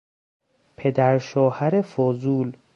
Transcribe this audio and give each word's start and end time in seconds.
پدر 0.77 1.17
شوهر 1.19 1.81
فضول 1.81 2.57